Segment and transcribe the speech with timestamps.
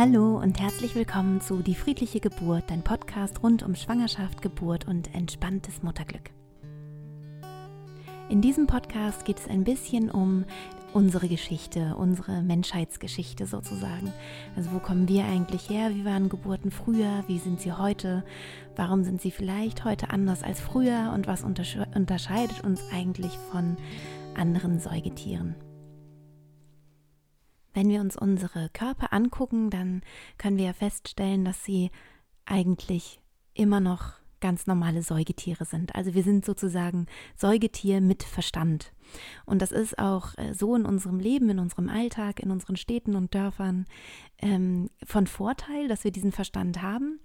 [0.00, 5.12] Hallo und herzlich willkommen zu Die friedliche Geburt, dein Podcast rund um Schwangerschaft, Geburt und
[5.12, 6.30] entspanntes Mutterglück.
[8.28, 10.44] In diesem Podcast geht es ein bisschen um
[10.92, 14.12] unsere Geschichte, unsere Menschheitsgeschichte sozusagen.
[14.54, 15.90] Also wo kommen wir eigentlich her?
[15.92, 17.24] Wie waren Geburten früher?
[17.26, 18.22] Wie sind sie heute?
[18.76, 21.10] Warum sind sie vielleicht heute anders als früher?
[21.12, 23.76] Und was unterscheidet uns eigentlich von
[24.36, 25.56] anderen Säugetieren?
[27.74, 30.02] Wenn wir uns unsere Körper angucken, dann
[30.36, 31.90] können wir ja feststellen, dass sie
[32.44, 33.20] eigentlich
[33.54, 35.94] immer noch ganz normale Säugetiere sind.
[35.94, 38.92] Also wir sind sozusagen Säugetier mit Verstand.
[39.46, 43.16] Und das ist auch äh, so in unserem Leben, in unserem Alltag, in unseren Städten
[43.16, 43.86] und Dörfern
[44.40, 47.20] ähm, von Vorteil, dass wir diesen Verstand haben.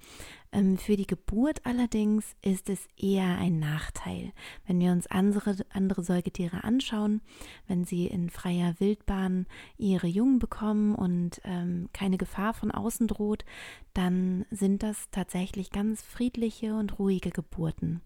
[0.52, 4.32] Ähm, für die Geburt allerdings ist es eher ein Nachteil.
[4.68, 7.22] Wenn wir uns andere, andere Säugetiere anschauen,
[7.68, 9.48] wenn sie in freier Wildbahn
[9.78, 13.46] ihre Jungen bekommen und ähm, keine Gefahr von außen droht,
[13.94, 18.02] dann sind das tatsächlich ganz friedliche und ruhige Geburten.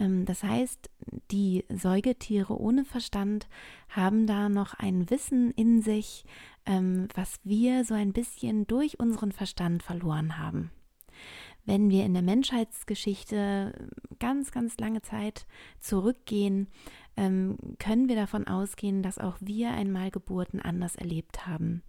[0.00, 0.90] Ähm, das heißt,
[1.30, 3.48] die Säugetiere ohne Verstand
[3.88, 6.24] haben da noch ein Wissen in sich,
[6.66, 10.72] ähm, was wir so ein bisschen durch unseren Verstand verloren haben.
[11.66, 13.74] Wenn wir in der Menschheitsgeschichte
[14.18, 15.46] ganz, ganz lange Zeit
[15.78, 16.68] zurückgehen,
[17.16, 21.82] ähm, können wir davon ausgehen, dass auch wir einmal Geburten anders erlebt haben.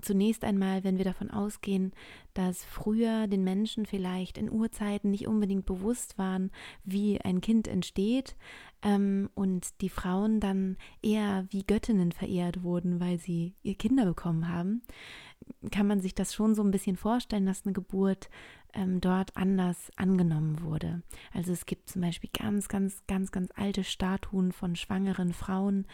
[0.00, 1.92] Zunächst einmal, wenn wir davon ausgehen,
[2.32, 6.50] dass früher den Menschen vielleicht in Urzeiten nicht unbedingt bewusst waren,
[6.84, 8.34] wie ein Kind entsteht
[8.82, 14.48] ähm, und die Frauen dann eher wie Göttinnen verehrt wurden, weil sie ihr Kinder bekommen
[14.48, 14.82] haben,
[15.70, 18.30] kann man sich das schon so ein bisschen vorstellen, dass eine Geburt
[18.74, 21.02] ähm, dort anders angenommen wurde.
[21.32, 25.86] Also es gibt zum Beispiel ganz, ganz, ganz, ganz alte Statuen von schwangeren Frauen,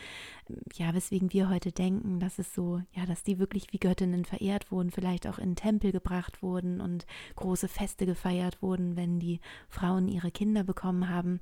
[0.75, 4.71] ja, weswegen wir heute denken, dass es so, ja, dass die wirklich wie Göttinnen verehrt
[4.71, 7.07] wurden, vielleicht auch in Tempel gebracht wurden und
[7.37, 11.41] große Feste gefeiert wurden, wenn die Frauen ihre Kinder bekommen haben.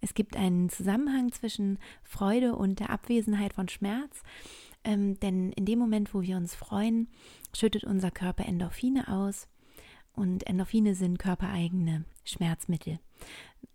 [0.00, 4.22] Es gibt einen Zusammenhang zwischen Freude und der Abwesenheit von Schmerz.
[4.84, 7.08] Ähm, denn in dem Moment, wo wir uns freuen,
[7.54, 9.48] schüttet unser Körper Endorphine aus.
[10.14, 12.98] Und Endorphine sind körpereigene Schmerzmittel.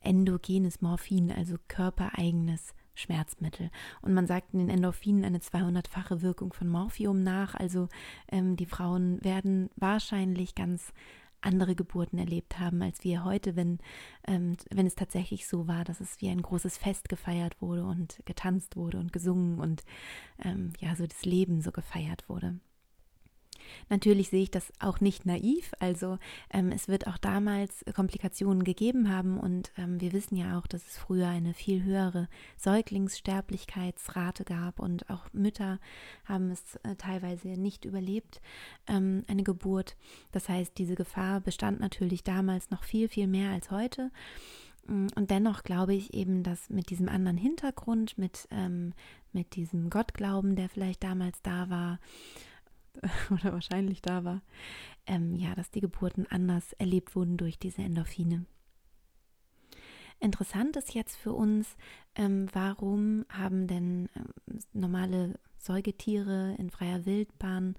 [0.02, 3.70] Endogenes Morphin, also körpereigenes Schmerzmittel.
[4.02, 7.56] Und man sagt in den Endorphinen eine 200-fache Wirkung von Morphium nach.
[7.56, 7.90] Also
[8.32, 10.94] ähm, die Frauen werden wahrscheinlich ganz
[11.42, 13.80] andere Geburten erlebt haben als wir heute, wenn,
[14.28, 18.22] ähm, wenn es tatsächlich so war, dass es wie ein großes Fest gefeiert wurde und
[18.26, 19.84] getanzt wurde und gesungen und
[20.44, 22.60] ähm, ja, so das Leben so gefeiert wurde.
[23.90, 26.18] Natürlich sehe ich das auch nicht naiv, also
[26.52, 30.86] ähm, es wird auch damals Komplikationen gegeben haben und ähm, wir wissen ja auch, dass
[30.88, 32.28] es früher eine viel höhere
[32.58, 35.80] Säuglingssterblichkeitsrate gab und auch Mütter
[36.26, 38.42] haben es äh, teilweise nicht überlebt,
[38.88, 39.96] ähm, eine Geburt.
[40.32, 44.12] Das heißt, diese Gefahr bestand natürlich damals noch viel, viel mehr als heute.
[44.88, 48.94] Mm, und dennoch glaube ich eben, dass mit diesem anderen Hintergrund, mit, ähm,
[49.34, 52.00] mit diesem Gottglauben, der vielleicht damals da war,
[53.32, 54.42] oder wahrscheinlich da war,
[55.06, 58.46] ähm, ja, dass die Geburten anders erlebt wurden durch diese Endorphine.
[60.20, 61.78] Interessant ist jetzt für uns,
[62.16, 67.76] ähm, warum haben denn ähm, normale Säugetiere in freier Wildbahn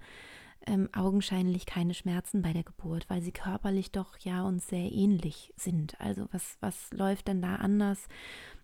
[0.69, 5.53] ähm, augenscheinlich keine Schmerzen bei der Geburt, weil sie körperlich doch ja uns sehr ähnlich
[5.57, 5.99] sind.
[5.99, 8.07] Also was, was läuft denn da anders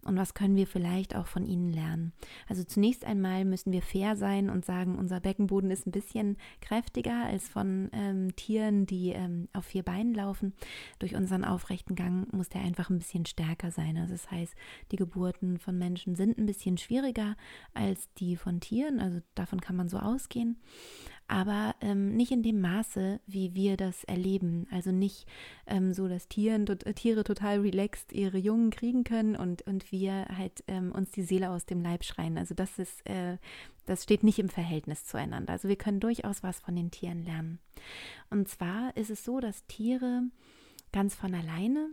[0.04, 2.14] und was können wir vielleicht auch von ihnen lernen?
[2.48, 7.26] Also zunächst einmal müssen wir fair sein und sagen, unser Beckenboden ist ein bisschen kräftiger
[7.26, 10.54] als von ähm, Tieren, die ähm, auf vier Beinen laufen.
[11.00, 13.98] Durch unseren aufrechten Gang muss der einfach ein bisschen stärker sein.
[13.98, 14.54] Also das heißt,
[14.92, 17.36] die Geburten von Menschen sind ein bisschen schwieriger
[17.74, 19.00] als die von Tieren.
[19.00, 20.58] Also davon kann man so ausgehen
[21.28, 24.68] aber ähm, nicht in dem Maße, wie wir das erleben.
[24.72, 25.26] Also nicht
[25.66, 30.28] ähm, so, dass Tieren, äh, Tiere total relaxed ihre Jungen kriegen können und, und wir
[30.38, 32.38] halt ähm, uns die Seele aus dem Leib schreien.
[32.38, 33.38] Also das ist, äh,
[33.86, 35.54] das steht nicht im Verhältnis zueinander.
[35.54, 37.60] Also wir können durchaus was von den Tieren lernen.
[38.30, 40.24] Und zwar ist es so, dass Tiere
[40.92, 41.90] ganz von alleine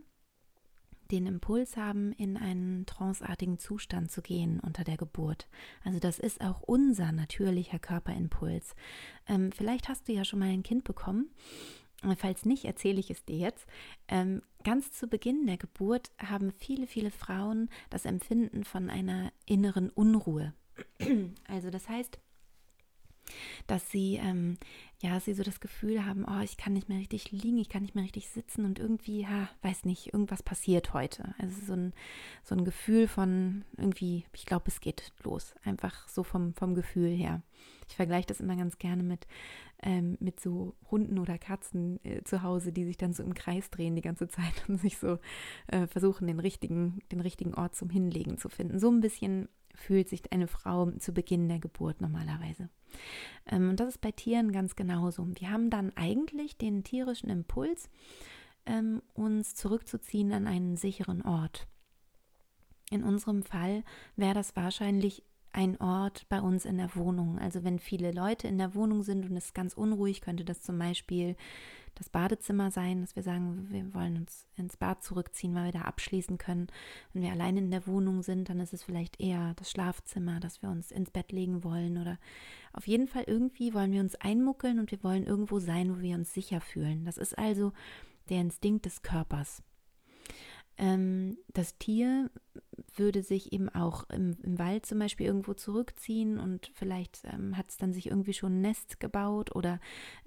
[1.13, 5.47] den Impuls haben, in einen tranceartigen Zustand zu gehen unter der Geburt.
[5.85, 8.75] Also das ist auch unser natürlicher Körperimpuls.
[9.29, 11.31] Ähm, vielleicht hast du ja schon mal ein Kind bekommen.
[12.17, 13.65] Falls nicht, erzähle ich es dir jetzt.
[14.09, 19.89] Ähm, ganz zu Beginn der Geburt haben viele, viele Frauen das Empfinden von einer inneren
[19.89, 20.53] Unruhe.
[21.47, 22.19] Also das heißt,
[23.67, 24.57] dass sie ähm,
[25.03, 27.83] ja, sie so das Gefühl haben, oh, ich kann nicht mehr richtig liegen, ich kann
[27.83, 31.35] nicht mehr richtig sitzen und irgendwie, ja, weiß nicht, irgendwas passiert heute.
[31.39, 31.93] Also so ein,
[32.45, 35.57] so ein Gefühl von irgendwie, ich glaube, es geht los.
[35.65, 37.43] Einfach so vom, vom Gefühl her.
[37.89, 39.27] Ich vergleiche das immer ganz gerne mit,
[39.83, 43.71] ähm, mit so Hunden oder Katzen äh, zu Hause, die sich dann so im Kreis
[43.71, 45.19] drehen die ganze Zeit und sich so
[45.67, 48.79] äh, versuchen, den richtigen, den richtigen Ort zum Hinlegen zu finden.
[48.79, 52.69] So ein bisschen fühlt sich eine Frau zu Beginn der Geburt normalerweise.
[53.47, 55.27] Ähm, und das ist bei Tieren ganz genauso.
[55.35, 57.89] Wir haben dann eigentlich den tierischen Impuls,
[58.67, 61.67] ähm, uns zurückzuziehen an einen sicheren Ort.
[62.91, 63.85] In unserem Fall
[64.17, 67.39] wäre das wahrscheinlich ein Ort bei uns in der Wohnung.
[67.39, 70.79] Also wenn viele Leute in der Wohnung sind und es ganz unruhig, könnte das zum
[70.79, 71.37] Beispiel
[71.95, 75.83] das Badezimmer sein, dass wir sagen, wir wollen uns ins Bad zurückziehen, weil wir da
[75.83, 76.69] abschließen können.
[77.13, 80.63] Wenn wir alleine in der Wohnung sind, dann ist es vielleicht eher das Schlafzimmer, dass
[80.63, 82.19] wir uns ins Bett legen wollen oder
[82.73, 86.17] auf jeden Fall irgendwie wollen wir uns einmuckeln und wir wollen irgendwo sein, wo wir
[86.17, 87.05] uns sicher fühlen.
[87.05, 87.73] Das ist also
[88.31, 89.63] der Instinkt des Körpers.
[90.83, 92.29] Ähm, das Tier
[92.97, 97.71] würde sich eben auch im, im, Wald zum Beispiel irgendwo zurückziehen und vielleicht ähm, hat
[97.71, 99.79] es dann sich irgendwie schon ein Nest gebaut oder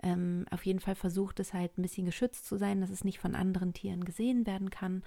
[0.02, 3.20] ähm, auf jeden Fall versucht es halt ein bisschen geschützt zu sein, dass es nicht
[3.20, 5.04] von anderen Tieren gesehen werden kann.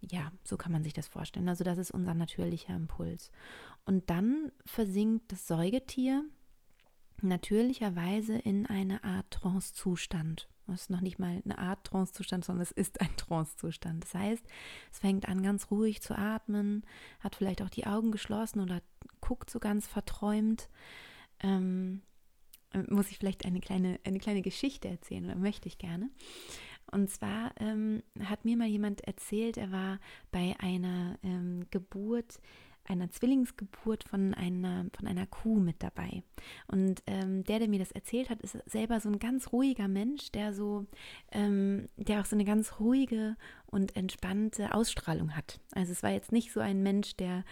[0.00, 1.48] Ja, so kann man sich das vorstellen.
[1.48, 3.32] Also das ist unser natürlicher Impuls.
[3.84, 6.24] Und dann versinkt das Säugetier
[7.20, 10.48] natürlicherweise in eine Art Trance-Zustand.
[10.72, 14.04] Es ist noch nicht mal eine Art Trancezustand, sondern es ist ein Trancezustand.
[14.04, 14.44] Das heißt,
[14.90, 16.84] es fängt an, ganz ruhig zu atmen,
[17.20, 18.80] hat vielleicht auch die Augen geschlossen oder
[19.20, 20.68] guckt so ganz verträumt.
[21.40, 22.02] Ähm,
[22.88, 26.10] muss ich vielleicht eine kleine, eine kleine Geschichte erzählen oder möchte ich gerne.
[26.90, 29.98] Und zwar ähm, hat mir mal jemand erzählt, er war
[30.30, 32.40] bei einer ähm, Geburt
[32.86, 36.22] einer Zwillingsgeburt von einer, von einer Kuh mit dabei.
[36.66, 40.30] Und ähm, der, der mir das erzählt hat, ist selber so ein ganz ruhiger Mensch,
[40.32, 40.86] der so,
[41.32, 43.36] ähm, der auch so eine ganz ruhige
[43.66, 45.60] und entspannte Ausstrahlung hat.
[45.72, 47.44] Also es war jetzt nicht so ein Mensch, der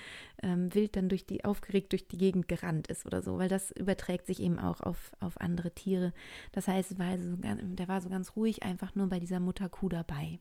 [0.42, 3.70] ähm, wild dann durch die, aufgeregt durch die Gegend gerannt ist oder so, weil das
[3.72, 6.12] überträgt sich eben auch auf, auf andere Tiere.
[6.52, 10.38] Das heißt, war so, der war so ganz ruhig einfach nur bei dieser Mutterkuh dabei.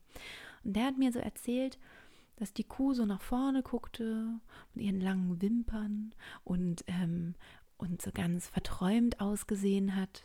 [0.64, 1.80] Und der hat mir so erzählt,
[2.36, 4.39] dass die Kuh so nach vorne guckte
[4.74, 6.13] mit ihren langen Wimpern
[6.44, 7.36] und, ähm,
[7.78, 10.24] und so ganz verträumt ausgesehen hat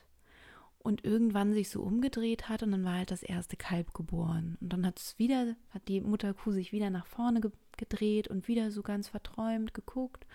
[0.87, 4.57] und irgendwann sich so umgedreht hat und dann war halt das erste Kalb geboren.
[4.61, 8.49] Und dann hat es wieder hat die Mutterkuh sich wieder nach vorne ge gedreht und
[8.49, 10.27] wieder so ganz verträumt geguckt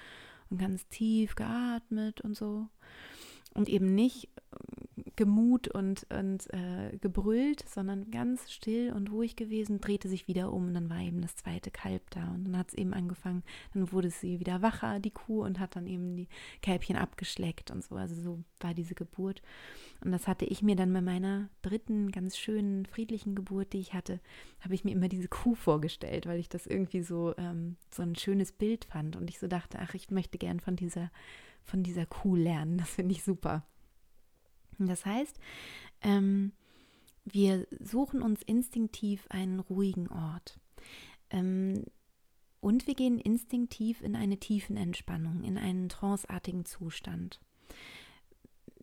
[0.51, 2.67] und ganz tief geatmet und so.
[3.55, 4.29] Und eben nicht
[5.15, 10.67] gemut und, und äh, gebrüllt, sondern ganz still und ruhig gewesen, drehte sich wieder um
[10.67, 13.43] und dann war eben das zweite Kalb da und dann hat es eben angefangen,
[13.73, 16.27] dann wurde sie wieder wacher, die Kuh, und hat dann eben die
[16.61, 19.41] Kälbchen abgeschleckt und so, also so war diese Geburt.
[20.03, 23.93] Und das hatte ich mir dann bei meiner dritten ganz schönen, friedlichen Geburt, die ich
[23.93, 24.19] hatte,
[24.61, 28.15] habe ich mir immer diese Kuh vorgestellt, weil ich das irgendwie so, ähm, so ein
[28.15, 29.15] schönes Bild fand.
[29.15, 31.11] Und ich so dachte, ach, ich möchte gern von dieser,
[31.63, 33.63] von dieser Kuh lernen, das finde ich super.
[34.87, 35.39] Das heißt,
[36.01, 36.51] ähm,
[37.25, 40.59] wir suchen uns instinktiv einen ruhigen Ort.
[41.29, 41.85] Ähm,
[42.59, 47.39] und wir gehen instinktiv in eine tiefen Entspannung, in einen tranceartigen Zustand.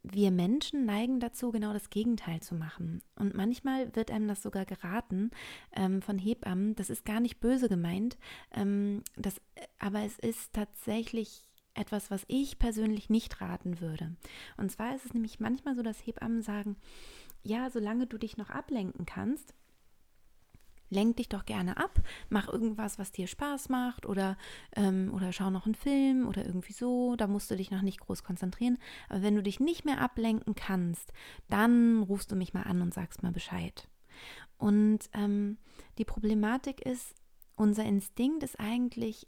[0.02, 3.02] Wir Menschen neigen dazu, genau das Gegenteil zu machen.
[3.16, 5.30] Und manchmal wird einem das sogar geraten
[5.76, 6.74] ähm, von Hebammen.
[6.76, 8.18] Das ist gar nicht böse gemeint,
[8.52, 9.40] ähm, das,
[9.78, 11.47] aber es ist tatsächlich
[11.78, 14.14] etwas, was ich persönlich nicht raten würde.
[14.56, 16.76] Und zwar ist es nämlich manchmal so, dass Hebammen sagen,
[17.42, 19.54] ja, solange du dich noch ablenken kannst,
[20.90, 24.36] lenk dich doch gerne ab, mach irgendwas, was dir Spaß macht oder,
[24.74, 28.00] ähm, oder schau noch einen Film oder irgendwie so, da musst du dich noch nicht
[28.00, 28.78] groß konzentrieren.
[29.08, 31.12] Aber wenn du dich nicht mehr ablenken kannst,
[31.48, 33.88] dann rufst du mich mal an und sagst mal Bescheid.
[34.56, 35.58] Und ähm,
[35.98, 37.14] die Problematik ist,
[37.54, 39.26] unser Instinkt ist eigentlich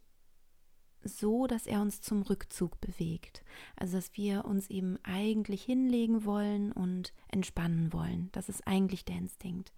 [1.02, 3.42] so, dass er uns zum Rückzug bewegt.
[3.76, 8.28] Also dass wir uns eben eigentlich hinlegen wollen und entspannen wollen.
[8.32, 9.72] Das ist eigentlich der Instinkt.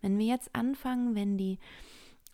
[0.00, 1.58] Wenn wir jetzt anfangen, wenn die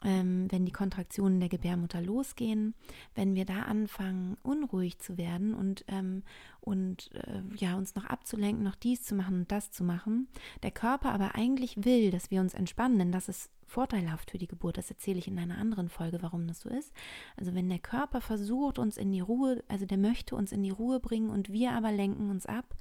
[0.05, 2.75] ähm, wenn die Kontraktionen der Gebärmutter losgehen,
[3.15, 6.23] wenn wir da anfangen, unruhig zu werden und, ähm,
[6.65, 10.29] und äh, ja, uns noch abzulenken, noch dies zu machen und das zu machen,
[10.63, 14.47] der Körper aber eigentlich will, dass wir uns entspannen, denn das ist vorteilhaft für die
[14.47, 14.79] Geburt.
[14.79, 16.93] Das erzähle ich in einer anderen Folge, warum das so ist.
[17.37, 20.71] Also wenn der Körper versucht, uns in die Ruhe, also der möchte uns in die
[20.71, 22.77] Ruhe bringen und wir aber lenken uns ab,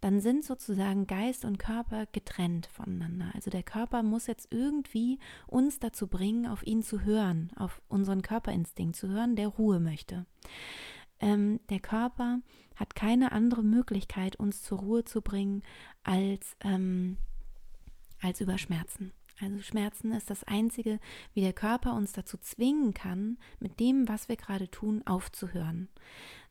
[0.00, 3.30] dann sind sozusagen Geist und Körper getrennt voneinander.
[3.34, 8.22] Also der Körper muss jetzt irgendwie uns dazu bringen, auf ihn zu hören, auf unseren
[8.22, 10.24] Körperinstinkt zu hören, der Ruhe möchte.
[11.20, 12.40] Ähm, der Körper
[12.76, 15.62] hat keine andere Möglichkeit, uns zur Ruhe zu bringen,
[16.04, 17.16] als, ähm,
[18.20, 19.12] als über Schmerzen.
[19.40, 20.98] Also Schmerzen ist das Einzige,
[21.32, 25.88] wie der Körper uns dazu zwingen kann, mit dem, was wir gerade tun, aufzuhören.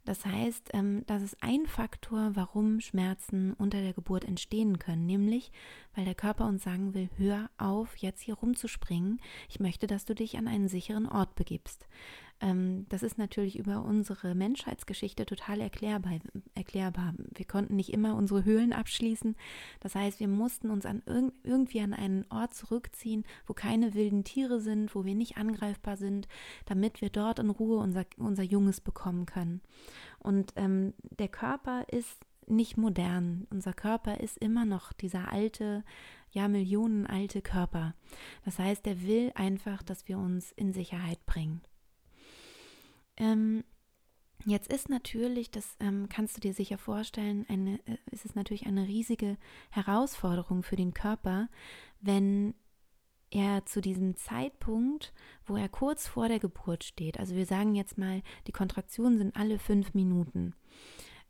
[0.05, 5.51] Das heißt, ähm, das ist ein Faktor, warum Schmerzen unter der Geburt entstehen können, nämlich
[5.95, 9.19] weil der Körper uns sagen will, hör auf, jetzt hier rumzuspringen.
[9.49, 11.87] Ich möchte, dass du dich an einen sicheren Ort begibst.
[12.39, 16.19] Ähm, das ist natürlich über unsere Menschheitsgeschichte total erklärbar,
[16.53, 17.13] erklärbar.
[17.33, 19.35] Wir konnten nicht immer unsere Höhlen abschließen.
[19.79, 24.23] Das heißt, wir mussten uns an irg irgendwie an einen Ort zurückziehen, wo keine wilden
[24.23, 26.27] Tiere sind, wo wir nicht angreifbar sind,
[26.65, 29.61] damit wir dort in Ruhe unser, unser Junges bekommen können.
[30.19, 33.47] Und ähm, der Körper ist nicht modern.
[33.49, 35.83] Unser Körper ist immer noch dieser alte,
[36.31, 37.93] ja, millionenalte Körper.
[38.45, 41.61] Das heißt, er will einfach, dass wir uns in Sicherheit bringen.
[43.17, 43.63] Ähm,
[44.45, 48.65] jetzt ist natürlich, das ähm, kannst du dir sicher vorstellen, eine, äh, ist es natürlich
[48.65, 49.37] eine riesige
[49.71, 51.49] Herausforderung für den Körper,
[51.99, 52.53] wenn
[53.29, 55.13] er zu diesem Zeitpunkt,
[55.45, 59.35] wo er kurz vor der Geburt steht, also wir sagen jetzt mal, die Kontraktionen sind
[59.35, 60.53] alle fünf Minuten.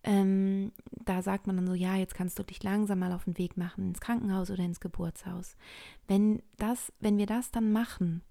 [0.08, 0.72] Ähm,
[1.04, 3.58] da sagt man dann so, ja, jetzt kannst du dich langsam mal auf den Weg
[3.58, 5.58] machen ins Krankenhaus oder ins Geburtshaus.
[6.08, 8.22] Wenn das, wenn wir das dann machen,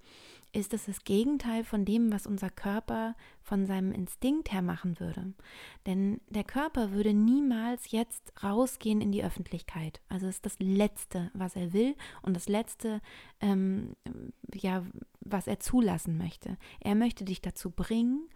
[0.52, 5.34] ist es das Gegenteil von dem, was unser Körper von seinem Instinkt her machen würde.
[5.84, 10.00] Denn der Körper würde niemals jetzt rausgehen in die Öffentlichkeit.
[10.08, 13.02] Also ist das Letzte, was er will und das Letzte,
[13.40, 13.96] ähm,
[14.54, 14.82] ja,
[15.20, 16.56] was er zulassen möchte.
[16.80, 18.26] Er möchte dich dazu bringen,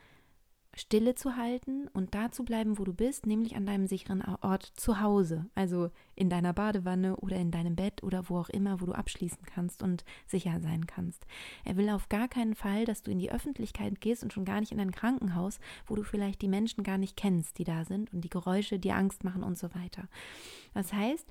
[0.74, 4.62] Stille zu halten und da zu bleiben, wo du bist, nämlich an deinem sicheren Ort
[4.62, 8.86] zu Hause, also in deiner Badewanne oder in deinem Bett oder wo auch immer, wo
[8.86, 11.26] du abschließen kannst und sicher sein kannst.
[11.64, 14.60] Er will auf gar keinen Fall, dass du in die Öffentlichkeit gehst und schon gar
[14.60, 18.12] nicht in ein Krankenhaus, wo du vielleicht die Menschen gar nicht kennst, die da sind
[18.12, 20.08] und die Geräusche dir Angst machen und so weiter.
[20.72, 21.26] Das heißt,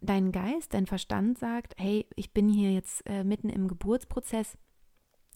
[0.00, 4.56] dein Geist, dein Verstand sagt, hey, ich bin hier jetzt äh, mitten im Geburtsprozess,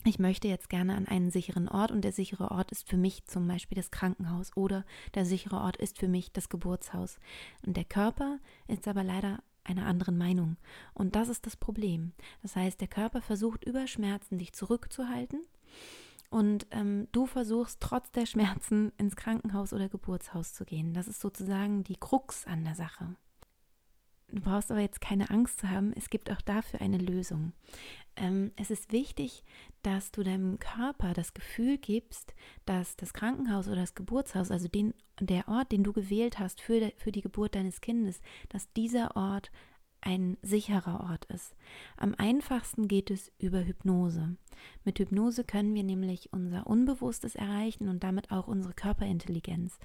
[0.04, 3.24] ich möchte jetzt gerne an einen sicheren Ort und der sichere Ort ist für mich
[3.24, 4.84] zum Beispiel das Krankenhaus oder
[5.14, 7.18] der sichere Ort ist für mich das Geburtshaus.
[7.66, 10.56] Und der Körper ist aber leider einer anderen Meinung.
[10.92, 12.12] Und das ist das Problem.
[12.42, 15.40] Das heißt, der Körper versucht über Schmerzen dich zurückzuhalten
[16.34, 20.92] und ähm, du versuchst trotz der Schmerzen ins Krankenhaus oder Geburtshaus zu gehen.
[20.92, 23.14] Das ist sozusagen die Krux an der Sache.
[24.34, 27.52] Du brauchst aber jetzt keine Angst zu haben, es gibt auch dafür eine Lösung.
[28.16, 29.44] Ähm, es ist wichtig,
[29.82, 32.34] dass du deinem Körper das Gefühl gibst,
[32.66, 36.92] dass das Krankenhaus oder das Geburtshaus, also den, der Ort, den du gewählt hast für,
[36.96, 39.52] für die Geburt deines Kindes, dass dieser Ort
[40.04, 41.54] ein sicherer Ort ist.
[41.96, 44.36] Am einfachsten geht es über Hypnose.
[44.84, 49.78] Mit Hypnose können wir nämlich unser Unbewusstes erreichen und damit auch unsere Körperintelligenz.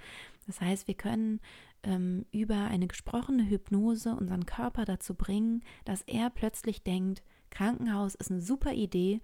[0.45, 1.39] Das heißt, wir können
[1.83, 8.31] ähm, über eine gesprochene Hypnose unseren Körper dazu bringen, dass er plötzlich denkt, Krankenhaus ist
[8.31, 9.21] eine super Idee.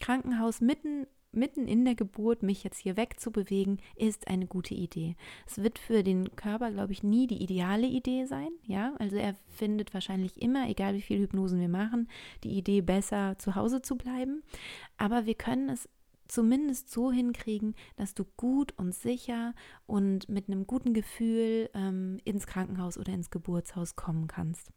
[0.00, 5.16] Krankenhaus mitten mitten in der Geburt mich jetzt hier wegzubewegen, ist eine gute Idee.
[5.46, 8.50] Es wird für den Körper, glaube ich, nie die ideale Idee sein.
[8.64, 12.08] Ja, also er findet wahrscheinlich immer, egal wie viel Hypnosen wir machen,
[12.42, 14.42] die Idee besser zu Hause zu bleiben.
[14.96, 15.88] Aber wir können es
[16.28, 19.54] zumindest so hinkriegen, dass du gut und sicher
[19.86, 24.72] und mit einem guten Gefühl ähm, ins Krankenhaus oder ins Geburtshaus kommen kannst.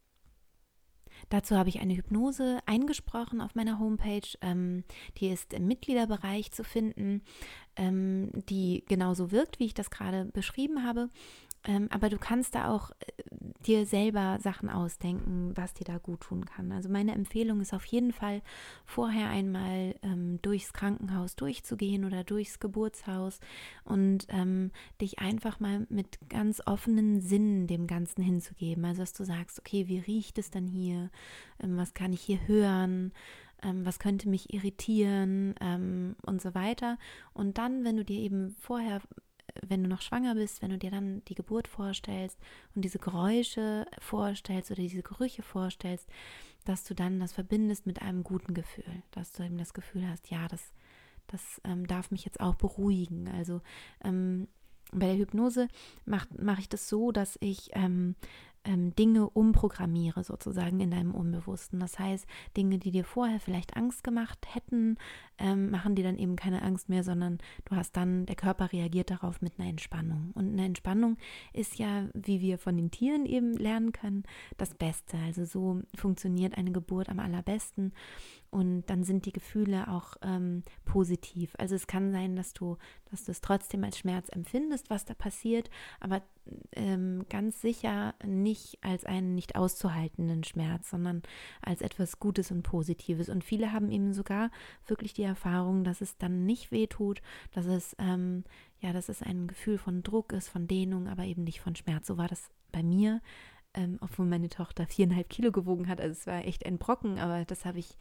[1.29, 4.27] Dazu habe ich eine Hypnose eingesprochen auf meiner Homepage.
[4.41, 4.83] Ähm,
[5.17, 7.21] die ist im Mitgliederbereich zu finden,
[7.75, 11.09] ähm, die genauso wirkt, wie ich das gerade beschrieben habe.
[11.63, 13.23] Ähm, aber du kannst da auch äh,
[13.65, 16.71] dir selber Sachen ausdenken, was dir da gut tun kann.
[16.71, 18.41] Also meine Empfehlung ist auf jeden Fall,
[18.85, 23.39] vorher einmal ähm, durchs Krankenhaus durchzugehen oder durchs Geburtshaus
[23.83, 24.71] und ähm,
[25.01, 28.85] dich einfach mal mit ganz offenen Sinnen dem Ganzen hinzugeben.
[28.85, 31.09] Also dass du sagst, okay, wie riecht es denn hier?
[31.61, 33.11] Ähm, was kann ich hier hören?
[33.63, 36.97] Ähm, was könnte mich irritieren ähm, und so weiter.
[37.33, 39.01] Und dann, wenn du dir eben vorher
[39.67, 42.37] wenn du noch schwanger bist, wenn du dir dann die Geburt vorstellst
[42.75, 46.07] und diese Geräusche vorstellst oder diese Gerüche vorstellst,
[46.65, 50.29] dass du dann das verbindest mit einem guten Gefühl, dass du eben das Gefühl hast,
[50.29, 50.73] ja, das,
[51.27, 53.27] das ähm, darf mich jetzt auch beruhigen.
[53.29, 53.61] Also
[54.03, 54.47] ähm,
[54.91, 55.67] bei der Hypnose
[56.05, 58.15] mache mach ich das so, dass ich ähm,
[58.67, 61.79] ähm, Dinge umprogrammiere, sozusagen in deinem Unbewussten.
[61.79, 64.97] Das heißt, Dinge, die dir vorher vielleicht Angst gemacht hätten,
[65.37, 69.09] ähm, machen dir dann eben keine Angst mehr, sondern du hast dann, der Körper reagiert
[69.09, 70.31] darauf mit einer Entspannung.
[70.35, 71.17] Und eine Entspannung
[71.53, 74.23] ist ja, wie wir von den Tieren eben lernen können,
[74.57, 75.17] das Beste.
[75.17, 77.93] Also so funktioniert eine Geburt am allerbesten
[78.49, 81.53] und dann sind die Gefühle auch ähm, positiv.
[81.57, 82.77] Also es kann sein, dass du,
[83.11, 85.69] dass du es trotzdem als Schmerz empfindest, was da passiert,
[85.99, 86.21] aber
[86.73, 91.23] ähm, ganz sicher nicht als einen nicht auszuhaltenden Schmerz, sondern
[91.61, 93.29] als etwas Gutes und Positives.
[93.29, 94.51] Und viele haben eben sogar
[94.85, 97.21] wirklich die Erfahrung, dass es dann nicht wehtut,
[97.51, 98.43] dass es ähm,
[98.79, 102.07] ja, dass es ein Gefühl von Druck ist, von Dehnung, aber eben nicht von Schmerz.
[102.07, 103.21] So war das bei mir
[103.77, 106.01] ähm, obwohl meine Tochter viereinhalb Kilo gewogen hat.
[106.01, 107.97] Also es war echt ein Brocken, aber das habe ich,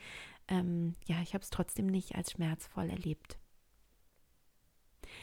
[0.48, 3.38] ähm, ja, ich habe es trotzdem nicht als schmerzvoll erlebt.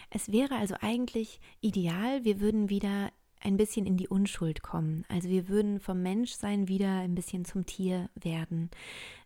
[0.09, 3.11] Es wäre also eigentlich ideal, wir würden wieder
[3.43, 5.05] ein bisschen in die Unschuld kommen.
[5.09, 8.69] Also wir würden vom Menschsein wieder ein bisschen zum Tier werden.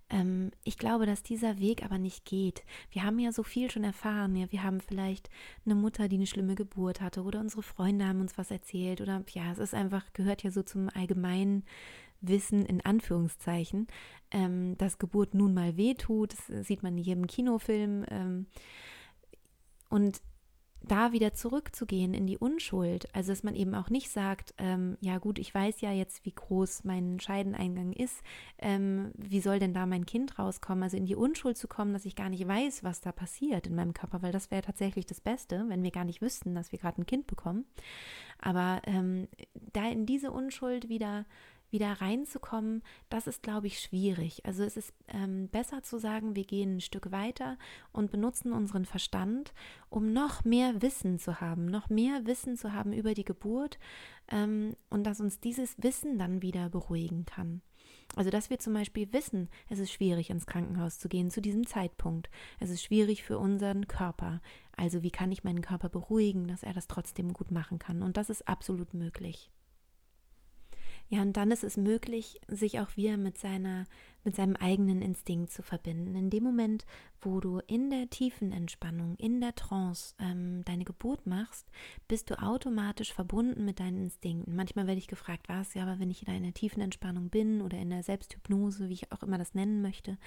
[0.09, 2.63] Ähm, ich glaube, dass dieser Weg aber nicht geht.
[2.91, 4.35] Wir haben ja so viel schon erfahren.
[4.35, 5.29] Ja, wir haben vielleicht
[5.65, 9.23] eine Mutter, die eine schlimme Geburt hatte, oder unsere Freunde haben uns was erzählt, oder
[9.33, 11.63] ja, es ist einfach, gehört ja so zum allgemeinen
[12.21, 13.87] Wissen in Anführungszeichen,
[14.31, 16.33] ähm, dass Geburt nun mal wehtut.
[16.33, 18.05] Das sieht man in jedem Kinofilm.
[18.09, 18.47] Ähm,
[19.89, 20.21] und
[20.83, 23.13] da wieder zurückzugehen in die Unschuld.
[23.13, 26.31] Also dass man eben auch nicht sagt, ähm, ja gut, ich weiß ja jetzt, wie
[26.31, 28.21] groß mein Scheideneingang ist,
[28.59, 30.83] ähm, wie soll denn da mein Kind rauskommen?
[30.83, 33.75] Also in die Unschuld zu kommen, dass ich gar nicht weiß, was da passiert in
[33.75, 36.79] meinem Körper, weil das wäre tatsächlich das Beste, wenn wir gar nicht wüssten, dass wir
[36.79, 37.65] gerade ein Kind bekommen.
[38.39, 39.27] Aber ähm,
[39.73, 41.25] da in diese Unschuld wieder
[41.69, 44.45] wieder reinzukommen, das ist, glaube ich, schwierig.
[44.45, 47.57] Also es ist ähm, besser zu sagen, wir gehen ein Stück weiter
[47.91, 49.53] und benutzen unseren Verstand,
[49.89, 53.79] um noch mehr Wissen zu haben, noch mehr Wissen zu haben über die Geburt
[54.29, 57.61] ähm, und dass uns dieses Wissen dann wieder beruhigen kann.
[58.15, 61.67] Also, dass wir zum Beispiel wissen, es ist schwierig, ins Krankenhaus zu gehen zu diesem
[61.67, 62.29] Zeitpunkt.
[62.59, 64.41] Es ist schwierig für unseren Körper.
[64.75, 68.01] Also, wie kann ich meinen Körper beruhigen, dass er das trotzdem gut machen kann?
[68.01, 69.51] Und das ist absolut möglich.
[71.09, 73.85] Ja, und dann ist es möglich, sich auch wieder mit seiner,
[74.25, 76.15] mit seinem eigenen Instinkt zu verbinden.
[76.15, 76.85] In dem Moment,
[77.21, 81.71] wo du in der tiefen Entspannung, in der Trance ähm, deine Geburt machst,
[82.09, 84.53] bist du automatisch verbunden mit deinen Instinkten.
[84.53, 87.77] Manchmal werde ich gefragt, was, ja, aber wenn ich in einer tiefen Entspannung bin oder
[87.77, 90.17] in der Selbsthypnose, wie ich auch immer das nennen möchte,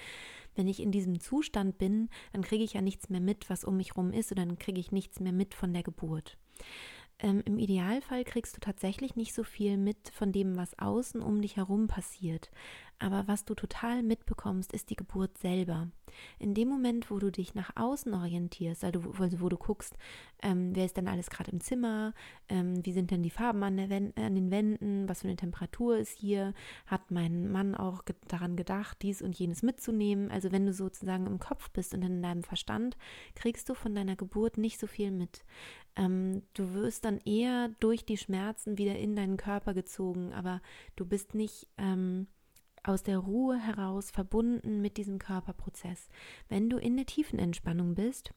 [0.55, 3.77] wenn ich in diesem Zustand bin, dann kriege ich ja nichts mehr mit, was um
[3.77, 6.37] mich rum ist, oder dann kriege ich nichts mehr mit von der Geburt.
[7.21, 11.41] Ähm, Im Idealfall kriegst du tatsächlich nicht so viel mit von dem, was außen um
[11.41, 12.49] dich herum passiert.
[13.01, 15.89] Aber was du total mitbekommst, ist die Geburt selber.
[16.37, 19.97] In dem Moment, wo du dich nach außen orientierst, also wo, wo du guckst,
[20.43, 22.13] ähm, wer ist denn alles gerade im Zimmer,
[22.47, 25.97] ähm, wie sind denn die Farben an, Wend an, den Wänden, was für eine Temperatur
[25.97, 26.53] ist hier,
[26.85, 30.29] hat mein Mann auch ge daran gedacht, dies und jenes mitzunehmen.
[30.29, 32.97] Also wenn du sozusagen im Kopf bist und in deinem Verstand,
[33.33, 35.43] kriegst du von deiner Geburt nicht so viel mit.
[35.95, 40.61] Ähm, du wirst dann eher durch die Schmerzen wieder in deinen Körper gezogen, aber
[40.95, 42.27] du bist nicht ähm,
[42.83, 46.09] aus der Ruhe heraus verbunden mit diesem Körperprozess.
[46.49, 48.33] Wenn du in der tiefen Entspannung bist,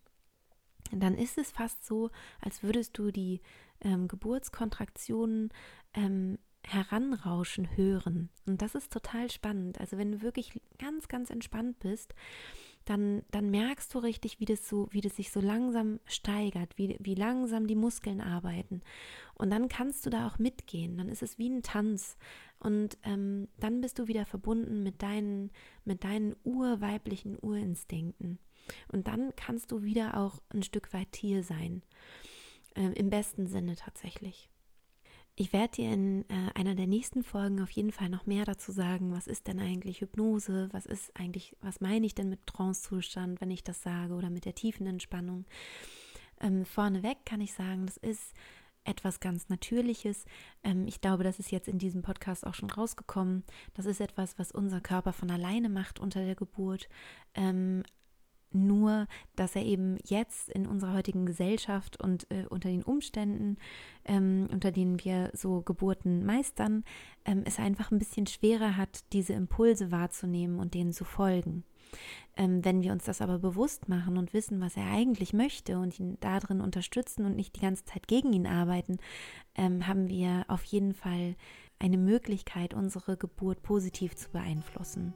[0.93, 3.41] dann ist es fast so, als würdest du die
[3.81, 5.51] ähm, Geburtskontraktionen
[5.95, 8.31] ähm, heranrauschen hören.
[8.47, 9.81] Und das ist total spannend.
[9.81, 12.15] Also wenn du wirklich ganz, ganz entspannt bist,
[12.85, 16.97] dann, dann merkst du richtig, wie das so, wie das sich so langsam steigert, wie,
[17.01, 18.83] wie langsam die Muskeln arbeiten.
[19.35, 20.97] Und dann kannst du da auch mitgehen.
[20.97, 22.16] Dann ist es wie ein Tanz.
[22.59, 25.51] Und ähm, dann bist du wieder verbunden mit deinen,
[25.85, 28.38] mit deinen urweiblichen Urinstinkten.
[28.92, 31.83] Und dann kannst du wieder auch ein Stück weit Tier sein.
[32.75, 34.51] Äh, Im besten Sinne tatsächlich.
[35.37, 38.70] Ich werde dir in äh, einer der nächsten Folgen auf jeden Fall noch mehr dazu
[38.70, 43.40] sagen, was ist denn eigentlich Hypnose, was ist eigentlich, was meine ich denn mit Trancezustand,
[43.40, 45.44] wenn ich das sage, oder mit der tiefen Entspannung.
[46.40, 48.33] Ähm, vorneweg kann ich sagen, das ist
[48.85, 50.25] etwas ganz Natürliches.
[50.62, 53.42] Ähm, ich glaube, das ist jetzt in diesem Podcast auch schon rausgekommen.
[53.75, 56.88] Das ist etwas, was unser Körper von alleine macht unter der Geburt.
[57.35, 57.83] Ähm,
[58.55, 63.57] nur, dass er eben jetzt in unserer heutigen Gesellschaft und äh, unter den Umständen,
[64.05, 66.85] ähm, unter denen wir so Geburten meistern,
[67.25, 71.64] ähm, es einfach ein bisschen schwerer hat, diese Impulse wahrzunehmen und denen zu folgen.
[72.37, 75.99] Ähm, wenn wir uns das aber bewusst machen und wissen, was er eigentlich möchte und
[76.01, 78.99] ihn darin unterstützen und nicht die ganze Zeit gegen ihn arbeiten,
[79.55, 81.37] ähm, haben wir auf jeden Fall
[81.79, 85.12] eine Möglichkeit, unsere Geburt positiv zu beeinflussen.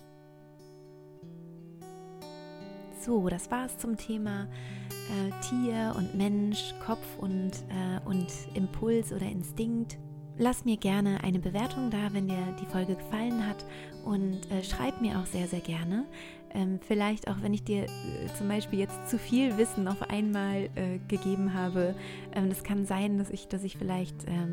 [3.09, 4.47] So, das war es zum Thema
[4.91, 9.97] äh, Tier und Mensch, Kopf und, äh, und Impuls oder Instinkt.
[10.37, 13.65] lass mir gerne eine Bewertung da, wenn dir die Folge gefallen hat
[14.05, 16.05] und äh, schreib mir auch sehr, sehr gerne.
[16.53, 17.89] Ähm, vielleicht auch, wenn ich dir äh,
[18.37, 21.95] zum Beispiel jetzt zu viel Wissen auf einmal äh, gegeben habe.
[22.35, 24.53] Ähm, das kann sein, dass ich, dass ich vielleicht ähm,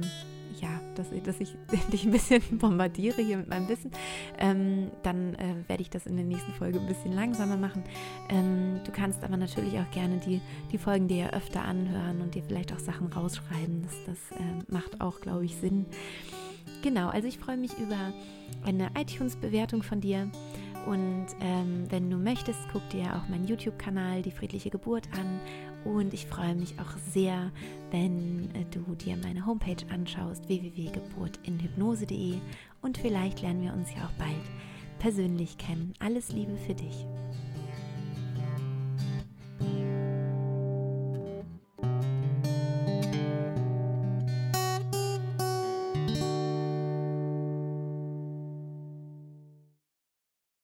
[0.61, 1.55] ja, dass, dass ich
[1.91, 3.91] dich ein bisschen bombardiere hier mit meinem Wissen,
[4.37, 7.83] ähm, dann äh, werde ich das in der nächsten Folge ein bisschen langsamer machen.
[8.29, 10.41] Ähm, du kannst aber natürlich auch gerne die,
[10.71, 13.83] die Folgen dir ja öfter anhören und dir vielleicht auch Sachen rausschreiben.
[13.83, 15.85] Das, das äh, macht auch, glaube ich, Sinn.
[16.81, 18.13] Genau, also ich freue mich über
[18.63, 20.29] eine iTunes-Bewertung von dir.
[20.85, 25.39] Und ähm, wenn du möchtest, guck dir auch meinen YouTube-Kanal Die friedliche Geburt an
[25.83, 27.51] und ich freue mich auch sehr,
[27.91, 32.37] wenn äh, du dir meine Homepage anschaust, www.geburtinhypnose.de
[32.81, 34.35] und vielleicht lernen wir uns ja auch bald
[34.99, 35.93] persönlich kennen.
[35.99, 37.05] Alles Liebe für dich.